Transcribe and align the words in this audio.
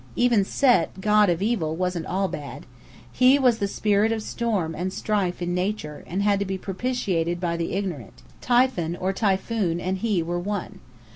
Even 0.15 0.43
Set, 0.43 0.99
god 0.99 1.29
of 1.29 1.43
evil, 1.43 1.75
wasn't 1.75 2.07
all 2.07 2.27
bad. 2.27 2.65
He 3.13 3.37
was 3.37 3.59
the 3.59 3.67
Spirit 3.67 4.11
of 4.11 4.23
Storm 4.23 4.73
and 4.73 4.91
Strife 4.91 5.43
in 5.43 5.53
Nature, 5.53 6.03
and 6.07 6.23
had 6.23 6.39
to 6.39 6.43
be 6.45 6.57
propitiated 6.57 7.39
by 7.39 7.55
the 7.55 7.73
ignorant. 7.73 8.23
Typhon, 8.41 8.95
or 8.95 9.13
Typhoon, 9.13 9.79
and 9.79 9.99
he 9.99 10.23
were 10.23 10.39
one. 10.39 10.79